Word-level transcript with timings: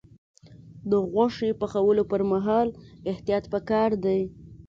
د 0.89 0.91
غوښې 1.11 1.49
پخولو 1.59 2.03
پر 2.11 2.21
مهال 2.31 2.67
احتیاط 3.11 3.45
پکار 3.53 3.89
دی. 4.05 4.21